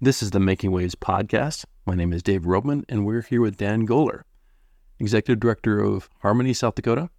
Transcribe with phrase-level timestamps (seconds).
[0.00, 1.64] This is the Making Waves podcast.
[1.84, 4.22] My name is Dave Roman, and we're here with Dan Goeller,
[5.00, 7.10] Executive Director of Harmony, South Dakota.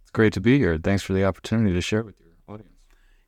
[0.00, 0.78] It's great to be here.
[0.78, 2.72] Thanks for the opportunity to share with your audience.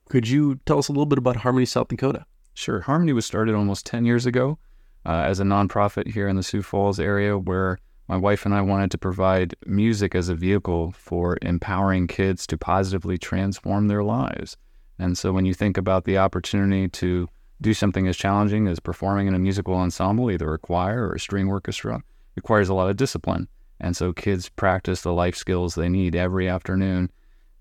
[0.08, 2.24] Could you tell us a little bit about Harmony, South Dakota?
[2.54, 2.80] Sure.
[2.80, 4.58] Harmony was started almost 10 years ago
[5.04, 7.78] uh, as a nonprofit here in the Sioux Falls area where
[8.08, 12.56] my wife and I wanted to provide music as a vehicle for empowering kids to
[12.56, 14.56] positively transform their lives.
[14.98, 17.28] And so when you think about the opportunity to
[17.60, 21.20] do something as challenging as performing in a musical ensemble, either a choir or a
[21.20, 22.02] string orchestra,
[22.36, 23.48] requires a lot of discipline.
[23.80, 27.10] And so kids practice the life skills they need every afternoon,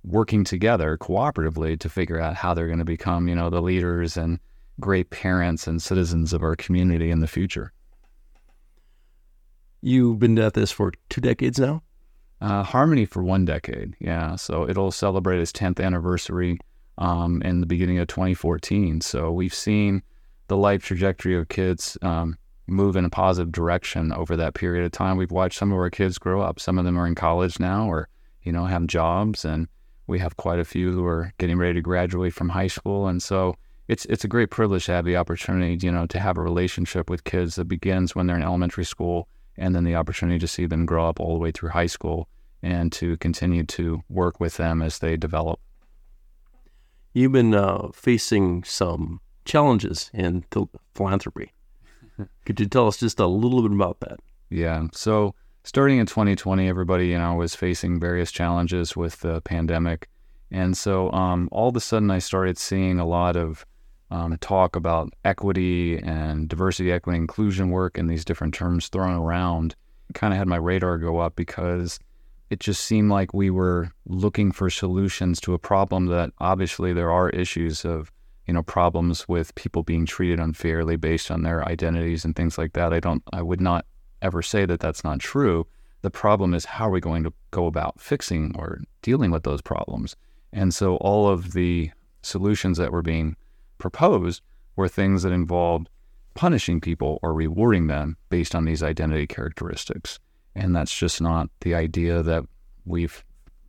[0.04, 4.18] working together cooperatively to figure out how they're going to become, you know, the leaders
[4.18, 4.40] and
[4.80, 7.74] great parents and citizens of our community in the future.
[9.82, 11.84] You've been at this for two decades now?
[12.40, 14.36] Uh, Harmony for one decade, yeah.
[14.36, 16.60] So it'll celebrate its 10th anniversary
[16.98, 19.02] um, in the beginning of 2014.
[19.02, 20.02] So we've seen
[20.48, 24.91] the life trajectory of kids um, move in a positive direction over that period of
[24.91, 25.18] time.
[25.18, 26.60] We've watched some of our kids grow up.
[26.60, 28.10] Some of them are in college now, or
[28.44, 29.68] you know, have jobs, and
[30.08, 33.08] we have quite a few who are getting ready to graduate from high school.
[33.08, 33.55] And so
[33.88, 37.10] it's it's a great privilege to have the opportunity, you know, to have a relationship
[37.10, 39.27] with kids that begins when they're in elementary school,
[39.58, 42.27] and then the opportunity to see them grow up all the way through high school,
[42.62, 45.60] and to continue to work with them as they develop.
[47.18, 51.51] You've been uh, facing some challenges in th- philanthropy.
[52.46, 54.20] Could you tell us just a little bit about that?
[54.51, 54.85] Yeah.
[54.93, 60.09] So starting in 2020, everybody you know was facing various challenges with the pandemic,
[60.51, 63.65] and so um, all of a sudden I started seeing a lot of
[64.12, 69.75] um, talk about equity and diversity, equity, inclusion work, and these different terms thrown around.
[70.13, 71.97] Kind of had my radar go up because
[72.50, 77.12] it just seemed like we were looking for solutions to a problem that obviously there
[77.12, 78.12] are issues of
[78.47, 82.73] you know problems with people being treated unfairly based on their identities and things like
[82.73, 82.94] that.
[82.94, 83.85] I don't i would not
[84.22, 85.68] ever say that that's not true.
[86.01, 89.62] The problem is how are we going to go about fixing or dealing with those
[89.62, 90.16] problems?
[90.53, 91.91] And so all of the
[92.22, 93.36] solutions that were being
[93.78, 94.41] proposed
[94.75, 95.90] were things that involved
[96.34, 100.19] punishing people or rewarding them based on these identity characteristics
[100.57, 102.44] and that's just not the idea that
[102.85, 103.23] we've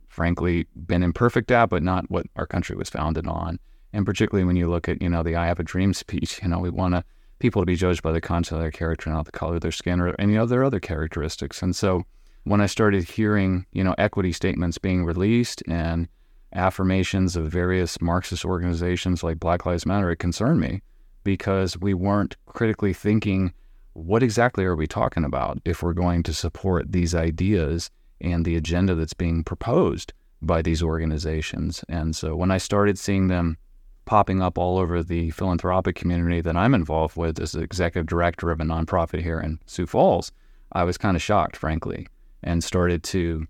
[0.07, 3.59] frankly been imperfect at, but not what our country was founded on.
[3.93, 6.49] And particularly when you look at, you know, the I have a dream speech, you
[6.49, 7.03] know, we want to
[7.39, 9.71] people to be judged by the content of their character, not the color of their
[9.71, 11.61] skin or any other other characteristics.
[11.61, 12.03] And so
[12.43, 16.07] when I started hearing, you know, equity statements being released and
[16.53, 20.81] affirmations of various Marxist organizations like Black Lives Matter, it concerned me
[21.23, 23.53] because we weren't critically thinking
[24.05, 27.89] what exactly are we talking about if we're going to support these ideas
[28.21, 31.83] and the agenda that's being proposed by these organizations?
[31.89, 33.57] And so when I started seeing them
[34.05, 38.59] popping up all over the philanthropic community that I'm involved with as executive director of
[38.59, 40.31] a nonprofit here in Sioux Falls,
[40.71, 42.07] I was kind of shocked, frankly,
[42.41, 43.47] and started to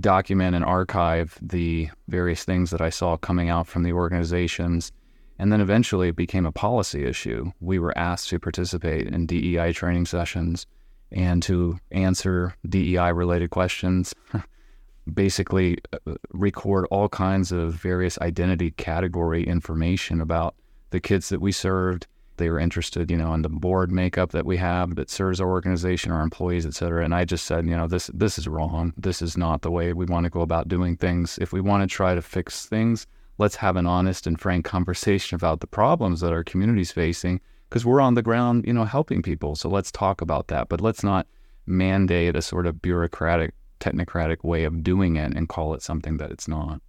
[0.00, 4.92] document and archive the various things that I saw coming out from the organizations
[5.42, 7.50] and then eventually it became a policy issue.
[7.58, 10.68] We were asked to participate in DEI training sessions
[11.10, 14.14] and to answer DEI related questions.
[15.12, 20.54] Basically, uh, record all kinds of various identity category information about
[20.90, 22.06] the kids that we served.
[22.36, 25.50] They were interested, you know, in the board makeup that we have that serves our
[25.50, 27.04] organization, our employees, et cetera.
[27.04, 28.92] And I just said, you know, this this is wrong.
[28.96, 31.36] This is not the way we want to go about doing things.
[31.42, 33.08] If we want to try to fix things,
[33.38, 37.86] let's have an honest and frank conversation about the problems that our community's facing because
[37.86, 39.56] we're on the ground, you know, helping people.
[39.56, 41.26] So let's talk about that, but let's not
[41.66, 46.30] mandate a sort of bureaucratic, technocratic way of doing it and call it something that
[46.30, 46.82] it's not.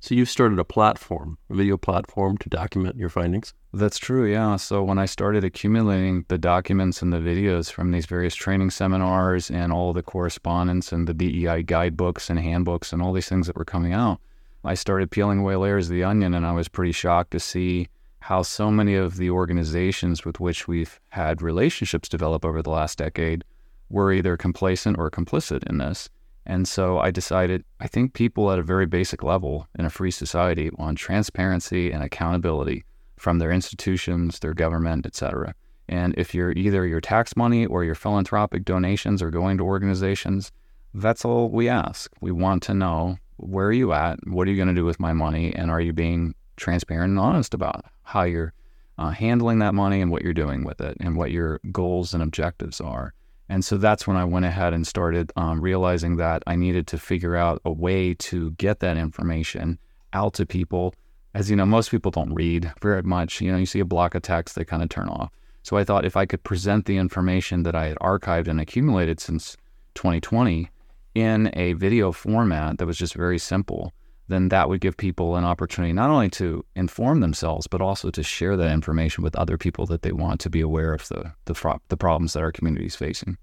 [0.00, 3.54] So you've started a platform, a video platform to document your findings?
[3.72, 4.56] That's true, yeah.
[4.56, 9.50] So when I started accumulating the documents and the videos from these various training seminars
[9.50, 13.56] and all the correspondence and the DEI guidebooks and handbooks and all these things that
[13.56, 14.20] were coming out,
[14.64, 17.88] I started peeling away layers of the onion, and I was pretty shocked to see
[18.20, 22.96] how so many of the organizations with which we've had relationships develop over the last
[22.96, 23.44] decade
[23.90, 26.08] were either complacent or complicit in this.
[26.46, 30.10] And so I decided I think people at a very basic level in a free
[30.10, 32.84] society want transparency and accountability
[33.18, 35.54] from their institutions, their government, etc.
[35.88, 40.50] And if you're either your tax money or your philanthropic donations are going to organizations,
[40.94, 42.10] that's all we ask.
[42.22, 44.18] We want to know where are you at?
[44.26, 45.54] What are you going to do with my money?
[45.54, 48.52] And are you being transparent and honest about how you're
[48.96, 52.22] uh, handling that money and what you're doing with it and what your goals and
[52.22, 53.12] objectives are?
[53.48, 56.98] And so that's when I went ahead and started um, realizing that I needed to
[56.98, 59.78] figure out a way to get that information
[60.12, 60.94] out to people.
[61.34, 63.40] As you know, most people don't read very much.
[63.40, 65.30] You know, you see a block of text, they kind of turn off.
[65.62, 69.18] So I thought if I could present the information that I had archived and accumulated
[69.20, 69.56] since
[69.94, 70.70] 2020
[71.14, 73.92] in a video format that was just very simple,
[74.28, 78.22] then that would give people an opportunity not only to inform themselves, but also to
[78.22, 81.80] share that information with other people that they want to be aware of the, the,
[81.88, 83.36] the problems that our community is facing.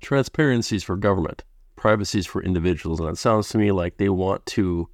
[0.00, 1.44] Transparency is for government,
[1.76, 3.00] privacy is for individuals.
[3.00, 4.88] And it sounds to me like they want to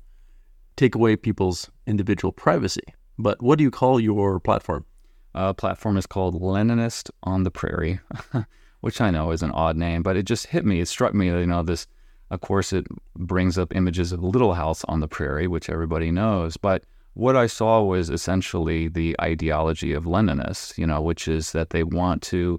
[0.77, 2.83] take away people's individual privacy.
[3.19, 4.85] But what do you call your platform?
[5.35, 8.01] Uh, platform is called Leninist on the Prairie,
[8.81, 10.81] which I know is an odd name, but it just hit me.
[10.81, 11.87] It struck me, you know, this
[12.33, 16.57] of course, it brings up images of Little House on the Prairie, which everybody knows.
[16.57, 21.71] But what I saw was essentially the ideology of Leninists, you know, which is that
[21.71, 22.59] they want to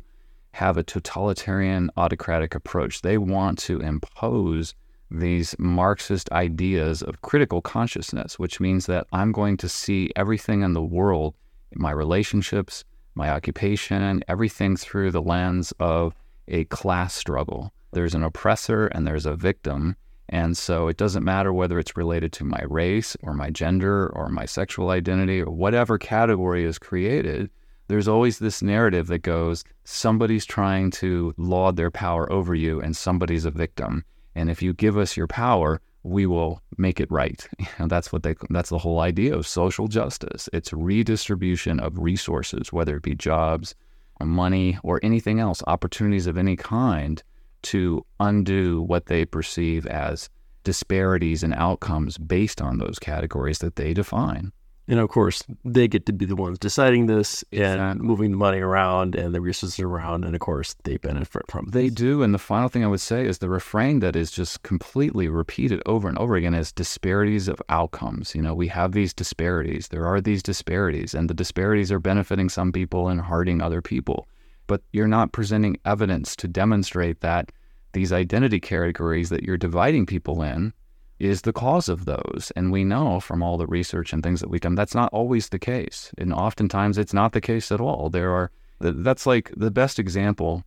[0.52, 3.02] have a totalitarian autocratic approach.
[3.02, 4.76] They want to impose
[5.10, 10.74] these Marxist ideas of critical consciousness, which means that I'm going to see everything in
[10.74, 11.34] the world,
[11.74, 12.84] my relationships,
[13.16, 16.14] my occupation, everything through the lens of
[16.48, 19.96] a class struggle there's an oppressor and there's a victim.
[20.30, 24.30] And so it doesn't matter whether it's related to my race or my gender or
[24.30, 27.50] my sexual identity or whatever category is created,
[27.88, 32.96] there's always this narrative that goes, somebody's trying to laud their power over you and
[32.96, 34.06] somebody's a victim.
[34.36, 37.48] And if you give us your power, we will make it right.
[37.78, 40.50] And that's what they that's the whole idea of social justice.
[40.54, 43.76] It's redistribution of resources, whether it be jobs,
[44.20, 47.22] or money, or anything else, opportunities of any kind
[47.64, 50.30] to undo what they perceive as
[50.64, 54.52] disparities in outcomes based on those categories that they define.
[54.86, 57.82] And of course, they get to be the ones deciding this exactly.
[57.84, 60.26] and moving the money around and the resources around.
[60.26, 62.22] And of course, they benefit from They do.
[62.22, 65.82] And the final thing I would say is the refrain that is just completely repeated
[65.86, 68.36] over and over again is disparities of outcomes.
[68.36, 69.88] You know, we have these disparities.
[69.88, 74.28] There are these disparities, and the disparities are benefiting some people and hurting other people
[74.74, 77.52] but you're not presenting evidence to demonstrate that
[77.92, 80.74] these identity categories that you're dividing people in
[81.20, 82.52] is the cause of those.
[82.56, 85.50] And we know from all the research and things that we've done, that's not always
[85.50, 86.12] the case.
[86.18, 88.10] And oftentimes it's not the case at all.
[88.10, 88.50] There are,
[88.80, 90.64] that's like the best example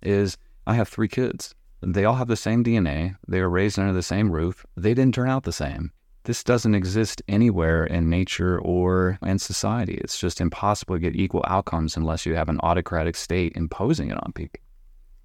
[0.00, 1.54] is I have three kids.
[1.82, 3.16] They all have the same DNA.
[3.28, 4.64] They were raised under the same roof.
[4.74, 5.92] They didn't turn out the same.
[6.24, 9.94] This doesn't exist anywhere in nature or in society.
[9.94, 14.18] It's just impossible to get equal outcomes unless you have an autocratic state imposing it
[14.22, 14.60] on people.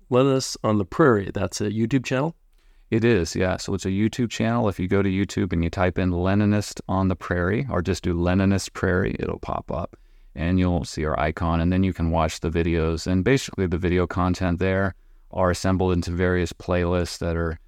[0.09, 2.36] Leninist on the Prairie, that's a YouTube channel?
[2.92, 3.57] It is, yeah.
[3.57, 4.69] So it's a YouTube channel.
[4.69, 8.03] If you go to YouTube and you type in Leninist on the Prairie or just
[8.03, 9.98] do Leninist Prairie, it'll pop up
[10.36, 11.59] and you'll see our icon.
[11.59, 13.07] And then you can watch the videos.
[13.07, 14.94] And basically, the video content there
[15.31, 17.59] are assembled into various playlists that are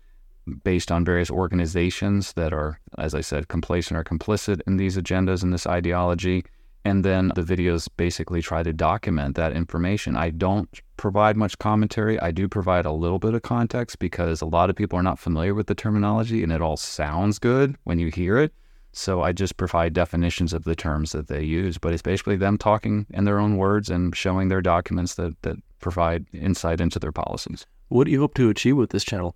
[0.63, 5.43] based on various organizations that are, as I said, complacent or complicit in these agendas
[5.43, 6.45] and this ideology.
[6.85, 10.15] And then the videos basically try to document that information.
[10.15, 12.17] I don't provide much commentary.
[12.19, 15.19] I do provide a little bit of context because a lot of people are not
[15.19, 18.53] familiar with the terminology and it all sounds good when you hear it.
[18.93, 22.57] So I just provide definitions of the terms that they use, but it's basically them
[22.57, 27.11] talking in their own words and showing their documents that, that provide insight into their
[27.11, 27.65] policies.
[27.89, 29.35] What do you hope to achieve with this channel?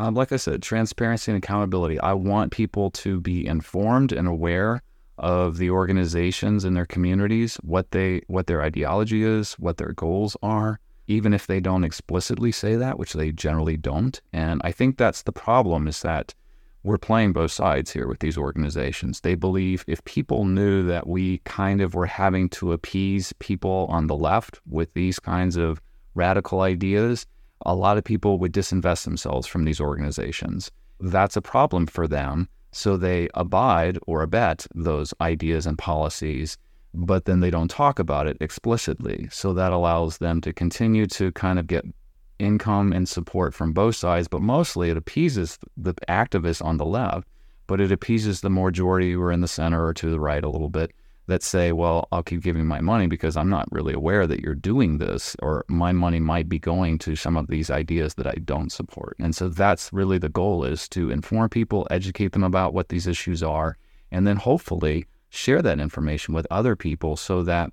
[0.00, 2.00] Um, like I said, transparency and accountability.
[2.00, 4.82] I want people to be informed and aware
[5.18, 10.38] of the organizations in their communities, what they what their ideology is, what their goals
[10.42, 14.22] are, even if they don't explicitly say that, which they generally don't.
[14.32, 16.34] And I think that's the problem is that
[16.82, 19.20] we're playing both sides here with these organizations.
[19.20, 24.06] They believe if people knew that we kind of were having to appease people on
[24.06, 25.78] the left with these kinds of
[26.14, 27.26] radical ideas,
[27.66, 30.70] a lot of people would disinvest themselves from these organizations.
[31.00, 32.48] That's a problem for them.
[32.72, 36.56] So they abide or abet those ideas and policies,
[36.94, 39.28] but then they don't talk about it explicitly.
[39.30, 41.84] So that allows them to continue to kind of get
[42.38, 47.26] income and support from both sides, but mostly it appeases the activists on the left,
[47.66, 50.48] but it appeases the majority who are in the center or to the right a
[50.48, 50.92] little bit
[51.26, 54.54] that say, well, I'll keep giving my money because I'm not really aware that you're
[54.54, 58.34] doing this, or my money might be going to some of these ideas that I
[58.44, 59.16] don't support.
[59.20, 63.06] And so that's really the goal is to inform people, educate them about what these
[63.06, 63.76] issues are,
[64.10, 67.72] and then hopefully share that information with other people so that,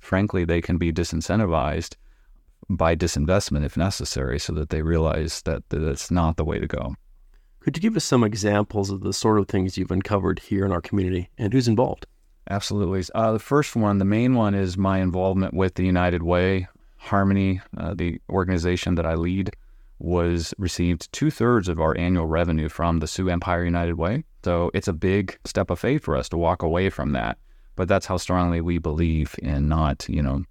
[0.00, 1.96] frankly, they can be disincentivized
[2.68, 6.94] by disinvestment if necessary so that they realize that, that's not the way to go.
[7.60, 10.72] Could you give us some examples of the sort of things you've uncovered here in
[10.72, 12.06] our community and who's involved?
[12.50, 13.04] Absolutely.
[13.14, 16.66] Uh, the first one, the main one, is my involvement with the United Way.
[16.96, 19.54] Harmony, uh, the organization that I lead,
[20.00, 24.24] was received two thirds of our annual revenue from the Sioux Empire United Way.
[24.44, 27.38] So it's a big step of faith for us to walk away from that.
[27.76, 30.42] But that's how strongly we believe in not, you know,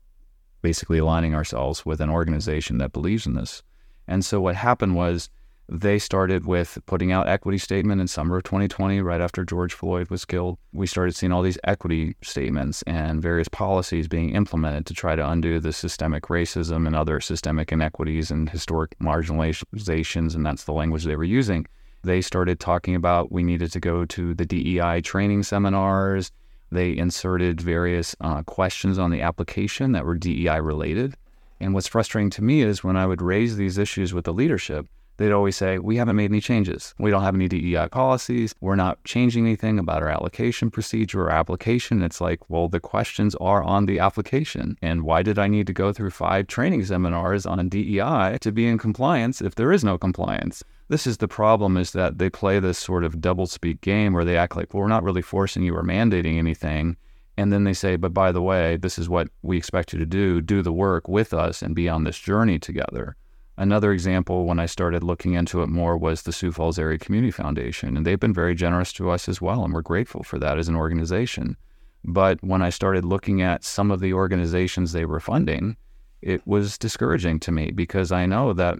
[0.62, 3.62] basically aligning ourselves with an organization that believes in this.
[4.08, 5.29] And so what happened was
[5.71, 10.09] they started with putting out equity statement in summer of 2020, right after George Floyd
[10.09, 10.57] was killed.
[10.73, 15.29] We started seeing all these equity statements and various policies being implemented to try to
[15.29, 21.03] undo the systemic racism and other systemic inequities and historic marginalizations, and that's the language
[21.03, 21.67] they were using.
[22.03, 26.31] They started talking about we needed to go to the DEI training seminars.
[26.71, 31.15] They inserted various uh, questions on the application that were DEI related.
[31.59, 34.88] And what's frustrating to me is when I would raise these issues with the leadership,
[35.19, 36.95] they'd always say, We haven't made any changes.
[36.97, 38.55] We don't have any DEI policies.
[38.61, 42.01] We're not changing anything about our allocation procedure or application.
[42.01, 44.77] It's like, well, the questions are on the application.
[44.81, 48.65] And why did I need to go through five training seminars on DEI to be
[48.65, 50.63] in compliance if there is no compliance?
[50.88, 54.25] This is the problem is that they play this sort of double speak game where
[54.25, 56.97] they act like, well, we're not really forcing you or mandating anything.
[57.38, 60.05] And then they say, but by the way, this is what we expect you to
[60.05, 60.41] do.
[60.41, 63.15] Do the work with us and be on this journey together.
[63.59, 67.29] Another example, when I started looking into it more, was the Sioux Falls Area Community
[67.29, 67.97] Foundation.
[67.97, 69.65] And they've been very generous to us as well.
[69.65, 71.57] And we're grateful for that as an organization.
[72.05, 75.75] But when I started looking at some of the organizations they were funding,
[76.21, 78.79] it was discouraging to me because I know that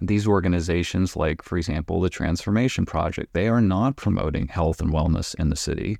[0.00, 5.32] these organizations, like, for example, the Transformation Project, they are not promoting health and wellness
[5.36, 5.96] in the city.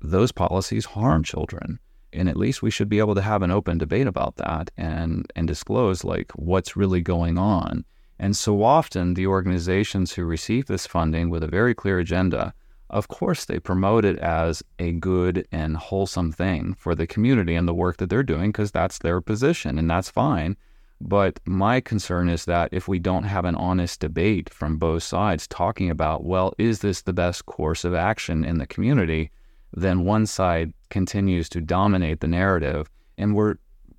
[0.00, 1.78] Those policies harm children
[2.12, 5.30] and at least we should be able to have an open debate about that and
[5.36, 7.84] and disclose like what's really going on.
[8.18, 12.52] And so often the organizations who receive this funding with a very clear agenda,
[12.90, 17.68] of course they promote it as a good and wholesome thing for the community and
[17.68, 20.56] the work that they're doing because that's their position and that's fine.
[21.00, 25.46] But my concern is that if we don't have an honest debate from both sides
[25.46, 29.30] talking about, well, is this the best course of action in the community?
[29.72, 32.88] Then one side continues to dominate the narrative.
[33.16, 33.56] And we're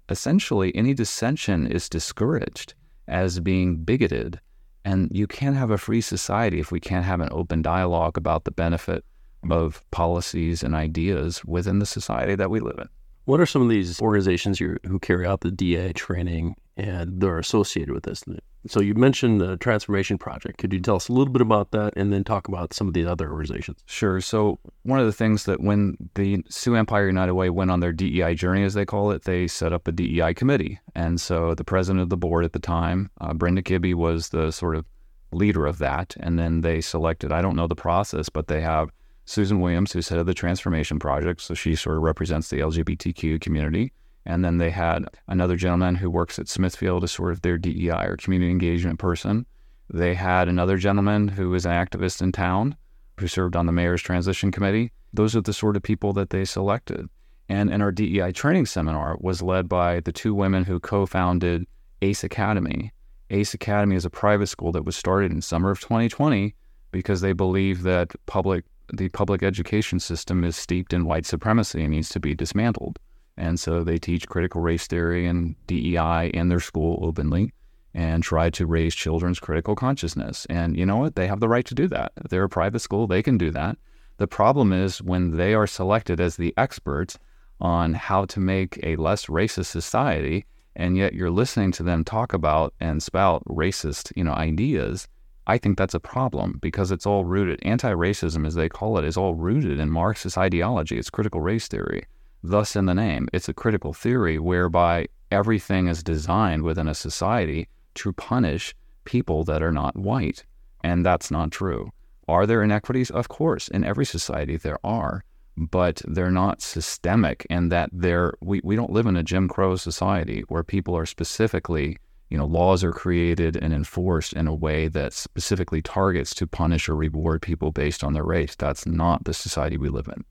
[0.10, 2.74] essentially, any dissension is discouraged
[3.08, 4.40] as being bigoted.
[4.86, 8.46] And you can't have a free society if we can't have an open dialogue about
[8.46, 9.04] the benefit
[9.50, 12.90] of policies and ideas within the society that we live in.
[13.26, 17.94] What are some of these organizations who carry out the DA training and they're associated
[17.94, 18.24] with this?
[18.68, 20.58] So you mentioned the Transformation Project.
[20.58, 22.94] Could you tell us a little bit about that and then talk about some of
[22.94, 23.84] the other organizations?
[23.86, 24.22] Sure.
[24.22, 27.92] So one of the things that when the Sioux Empire United Way went on their
[27.92, 30.80] DEI journey, as they call it, they set up a DEI committee.
[30.96, 34.52] And so the president of the board at the time, uh, Brenda Kibbe, was the
[34.52, 34.86] sort of
[35.32, 36.16] leader of that.
[36.20, 38.90] And then they selected, I don't know the process, but they have
[39.26, 41.42] Susan Williams, who's head of the Transformation Project.
[41.42, 43.94] So she sort of represents the LGBTQ community.
[44.26, 48.06] And then they had another gentleman who works at Smithfield as sort of their DEI
[48.06, 49.46] or community engagement person.
[49.92, 52.76] They had another gentleman who was an activist in town
[53.20, 54.92] who served on the mayor's transition committee.
[55.14, 57.08] Those are the sort of people that they selected.
[57.50, 61.66] And in our DEI training seminar was led by the two women who co-founded
[62.02, 62.94] ACE Academy.
[63.32, 66.56] ACE Academy is a private school that was started in summer of 2020
[66.92, 71.92] because they believe that public the public education system is steeped in white supremacy and
[71.92, 72.98] needs to be dismantled.
[73.40, 77.54] And so they teach critical race theory and DEI in their school openly
[77.94, 80.46] and try to raise children's critical consciousness.
[80.50, 81.16] And you know what?
[81.16, 82.12] They have the right to do that.
[82.18, 83.78] If they're a private school, they can do that.
[84.18, 87.18] The problem is when they are selected as the experts
[87.62, 92.34] on how to make a less racist society, and yet you're listening to them talk
[92.34, 95.08] about and spout racist, you know, ideas.
[95.48, 97.60] I think that's a problem because it's all rooted.
[97.64, 100.98] Anti-racism, as they call it, is all rooted in Marxist ideology.
[101.00, 102.06] It's critical race theory
[102.44, 103.28] thus in the name.
[103.34, 109.62] It's a critical theory whereby everything is designed within a society to punish people that
[109.62, 110.46] are not white.
[110.84, 111.92] And that's not true.
[112.28, 113.10] Are there inequities?
[113.10, 115.24] Of course, in every society there are,
[115.58, 119.76] but they're not systemic in that they're, we, we don't live in a Jim Crow
[119.76, 121.98] society where people are specifically,
[122.30, 126.88] you know, laws are created and enforced in a way that specifically targets to punish
[126.88, 128.56] or reward people based on their race.
[128.56, 130.24] That's not the society we live in.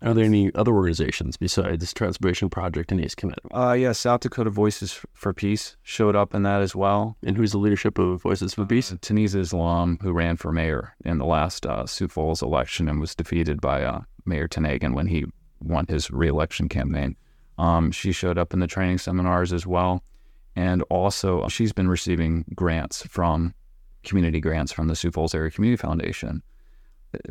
[0.00, 3.42] Are there any other organizations besides this Transformation Project and ACE Committee?
[3.52, 7.16] Uh, yeah, South Dakota Voices for Peace showed up in that as well.
[7.24, 8.92] And who's the leadership of Voices for Peace?
[8.92, 13.00] Uh, Taneeza Islam, who ran for mayor in the last uh, Sioux Falls election and
[13.00, 15.24] was defeated by uh, Mayor TenHaken when he
[15.60, 17.16] won his reelection campaign.
[17.58, 20.04] Um, she showed up in the training seminars as well.
[20.54, 23.52] And also, she's been receiving grants from
[24.04, 26.42] community grants from the Sioux Falls Area Community Foundation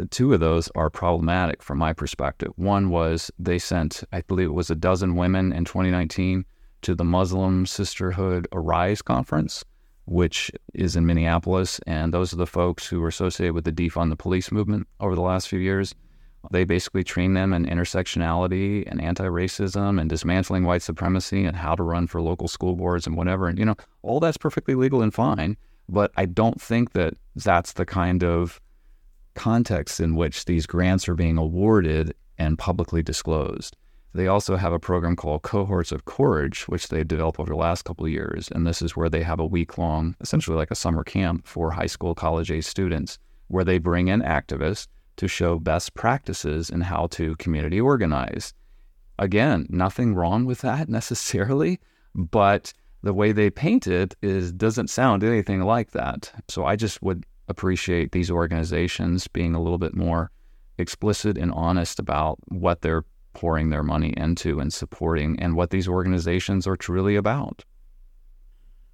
[0.09, 2.51] two of those are problematic from my perspective.
[2.55, 6.45] One was they sent, I believe it was a dozen women in 2019
[6.83, 9.63] to the Muslim Sisterhood Arise conference,
[10.05, 11.79] which is in Minneapolis.
[11.87, 15.15] And those are the folks who were associated with the defund the police movement over
[15.15, 15.93] the last few years.
[16.51, 21.83] They basically train them in intersectionality and anti-racism and dismantling white supremacy and how to
[21.83, 23.47] run for local school boards and whatever.
[23.47, 25.57] And you know, all that's perfectly legal and fine.
[25.89, 28.61] But I don't think that that's the kind of
[29.37, 33.77] context in which these grants are being awarded and publicly disclosed.
[34.13, 37.83] They also have a program called Cohorts of Courage, which they've developed over the last
[37.83, 38.49] couple of years.
[38.51, 41.71] And this is where they have a week long, essentially like a summer camp for
[41.71, 46.81] high school, college age students, where they bring in activists to show best practices in
[46.81, 48.53] how to community organize.
[49.19, 51.79] Again, nothing wrong with that necessarily,
[52.15, 56.31] but the way they paint it is doesn't sound anything like that.
[56.47, 60.31] So I just would appreciate these organizations being a little bit more
[60.77, 65.87] explicit and honest about what they're pouring their money into and supporting and what these
[65.87, 67.63] organizations are truly about.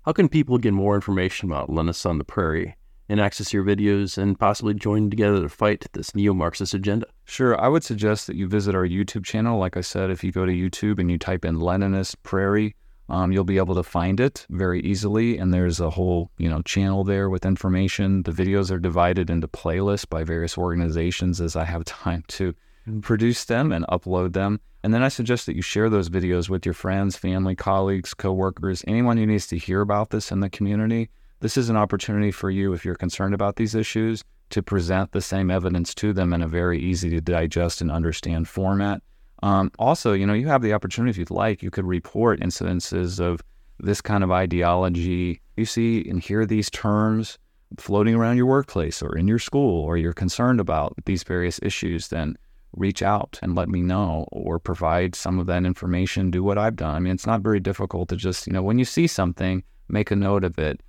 [0.05, 2.75] How can people get more information about Leninist on the Prairie
[3.07, 7.07] and access your videos and possibly join together to fight this neo Marxist agenda?
[7.23, 7.59] Sure.
[7.59, 9.57] I would suggest that you visit our YouTube channel.
[9.57, 12.75] Like I said, if you go to YouTube and you type in Leninist Prairie,
[13.09, 15.37] um, you'll be able to find it very easily.
[15.37, 18.23] And there's a whole, you know, channel there with information.
[18.23, 22.53] The videos are divided into playlists by various organizations as I have time to
[23.01, 24.59] produce them and upload them.
[24.83, 28.83] And then I suggest that you share those videos with your friends, family, colleagues, coworkers,
[28.85, 31.09] anyone who needs to hear about this in the community.
[31.39, 35.21] This is an opportunity for you, if you're concerned about these issues, to present the
[35.21, 39.01] same evidence to them in a very easy to digest and understand format.
[39.43, 43.19] Um, also, you know, you have the opportunity, if you'd like, you could report incidences
[43.19, 43.41] of
[43.77, 45.41] this kind of ideology.
[45.57, 47.37] You see and hear these terms
[47.77, 52.07] floating around your workplace or in your school, or you're concerned about these various issues,
[52.07, 52.37] then
[52.77, 56.77] reach out and let me know or provide some of that information, do what I've
[56.77, 56.95] done.
[56.95, 60.09] I mean, it's not very difficult to just, you know, when you see something, make
[60.09, 60.79] a note of it,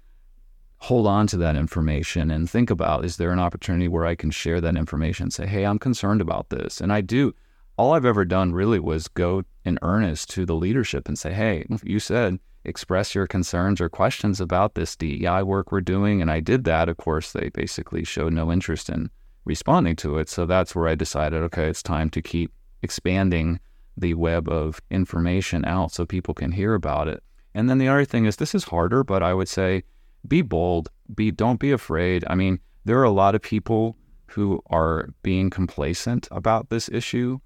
[0.78, 4.30] hold on to that information and think about is there an opportunity where I can
[4.30, 6.80] share that information, say, hey, I'm concerned about this.
[6.80, 7.34] And I do.
[7.76, 11.66] All I've ever done really was go in earnest to the leadership and say, hey,
[11.82, 16.22] you said express your concerns or questions about this DEI work we're doing.
[16.22, 16.88] And I did that.
[16.88, 19.10] Of course, they basically showed no interest in
[19.44, 20.28] responding to it.
[20.28, 23.60] So that's where I decided, okay, it's time to keep expanding
[23.96, 27.22] the web of information out so people can hear about it.
[27.54, 29.84] And then the other thing is this is harder, but I would say
[30.26, 30.88] be bold.
[31.14, 32.24] Be don't be afraid.
[32.28, 33.96] I mean, there are a lot of people
[34.28, 37.38] who are being complacent about this issue.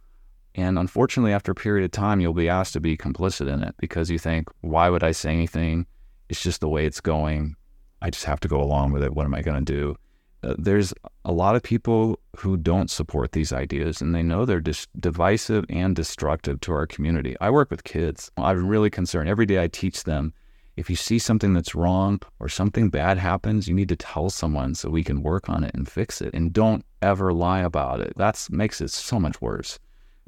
[0.59, 3.77] And unfortunately, after a period of time, you'll be asked to be complicit in it
[3.79, 5.87] because you think, why would I say anything?
[6.29, 7.55] It's just the way it's going.
[8.03, 9.15] I just have to go along with it.
[9.15, 9.97] What am I going to do?
[10.43, 10.93] Uh, there's
[11.25, 15.65] a lot of people who don't support these ideas and they know they're dis- divisive
[15.69, 17.37] and destructive to our community.
[17.41, 18.29] I work with kids.
[18.37, 19.29] I'm really concerned.
[19.29, 20.35] Every day I teach them
[20.77, 24.75] if you see something that's wrong or something bad happens, you need to tell someone
[24.75, 26.35] so we can work on it and fix it.
[26.35, 28.13] And don't ever lie about it.
[28.17, 29.79] That makes it so much worse.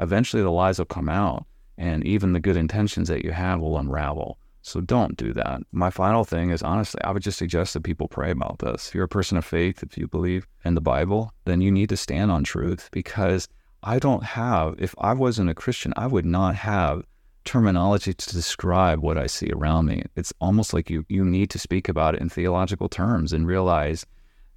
[0.00, 1.46] Eventually, the lies will come out,
[1.78, 4.38] and even the good intentions that you have will unravel.
[4.62, 5.62] So don't do that.
[5.72, 8.88] My final thing is honestly, I would just suggest that people pray about this.
[8.88, 11.88] If you're a person of faith, if you believe in the Bible, then you need
[11.90, 13.48] to stand on truth because
[13.82, 17.04] I don't have, if I wasn't a Christian, I would not have
[17.44, 20.04] terminology to describe what I see around me.
[20.14, 24.04] It's almost like you, you need to speak about it in theological terms and realize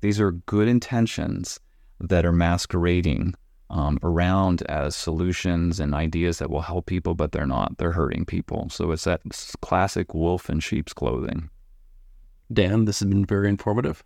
[0.01, 1.61] these are good intentions
[2.01, 3.35] that are masquerading
[3.73, 7.79] um, around as solutions and ideas that will help people, but they're not.
[7.79, 8.69] They're hurting people.
[8.69, 9.21] So it's that
[9.61, 11.49] classic wolf in sheep's clothing.
[12.51, 14.03] Dan, this has been very informative.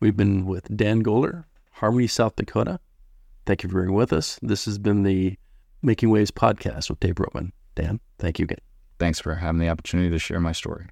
[0.00, 2.78] We've been with Dan Goeller, Harmony, South Dakota.
[3.46, 4.38] Thank you for being with us.
[4.42, 5.38] This has been the
[5.80, 7.54] Making Waves podcast with Dave Roman.
[7.74, 8.58] Dan, thank you again.
[8.98, 10.88] Thanks for having the opportunity to share my story.